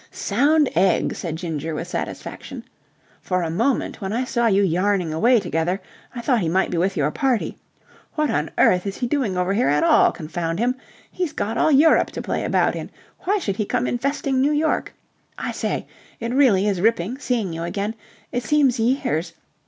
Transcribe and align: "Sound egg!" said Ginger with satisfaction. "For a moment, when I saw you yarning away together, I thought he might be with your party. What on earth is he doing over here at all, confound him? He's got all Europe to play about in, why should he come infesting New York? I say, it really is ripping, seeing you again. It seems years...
"Sound 0.09 0.67
egg!" 0.73 1.13
said 1.15 1.35
Ginger 1.35 1.75
with 1.75 1.87
satisfaction. 1.87 2.63
"For 3.21 3.43
a 3.43 3.51
moment, 3.51 4.01
when 4.01 4.11
I 4.11 4.23
saw 4.23 4.47
you 4.47 4.63
yarning 4.63 5.13
away 5.13 5.39
together, 5.39 5.79
I 6.15 6.21
thought 6.21 6.39
he 6.39 6.49
might 6.49 6.71
be 6.71 6.77
with 6.79 6.97
your 6.97 7.11
party. 7.11 7.59
What 8.15 8.31
on 8.31 8.49
earth 8.57 8.87
is 8.87 8.97
he 8.97 9.05
doing 9.05 9.37
over 9.37 9.53
here 9.53 9.67
at 9.69 9.83
all, 9.83 10.11
confound 10.11 10.57
him? 10.57 10.73
He's 11.11 11.33
got 11.33 11.55
all 11.55 11.69
Europe 11.71 12.07
to 12.13 12.19
play 12.23 12.43
about 12.43 12.75
in, 12.75 12.89
why 13.25 13.37
should 13.37 13.57
he 13.57 13.65
come 13.65 13.85
infesting 13.85 14.41
New 14.41 14.53
York? 14.53 14.91
I 15.37 15.51
say, 15.51 15.85
it 16.19 16.33
really 16.33 16.65
is 16.67 16.81
ripping, 16.81 17.19
seeing 17.19 17.53
you 17.53 17.61
again. 17.61 17.93
It 18.31 18.41
seems 18.43 18.79
years... 18.79 19.33